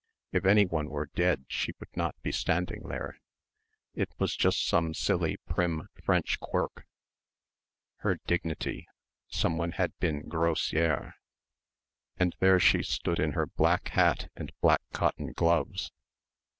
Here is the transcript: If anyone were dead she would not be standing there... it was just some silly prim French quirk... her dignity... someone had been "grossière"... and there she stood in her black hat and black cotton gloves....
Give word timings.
If 0.31 0.45
anyone 0.45 0.89
were 0.89 1.11
dead 1.13 1.45
she 1.47 1.73
would 1.79 1.95
not 1.95 2.19
be 2.23 2.31
standing 2.31 2.87
there... 2.89 3.19
it 3.93 4.09
was 4.17 4.35
just 4.35 4.65
some 4.65 4.95
silly 4.95 5.37
prim 5.47 5.89
French 6.03 6.39
quirk... 6.39 6.87
her 7.97 8.15
dignity... 8.25 8.87
someone 9.27 9.73
had 9.73 9.95
been 9.99 10.23
"grossière"... 10.23 11.13
and 12.17 12.35
there 12.39 12.59
she 12.59 12.81
stood 12.81 13.19
in 13.19 13.33
her 13.33 13.45
black 13.45 13.89
hat 13.89 14.31
and 14.35 14.51
black 14.59 14.81
cotton 14.91 15.33
gloves.... 15.33 15.91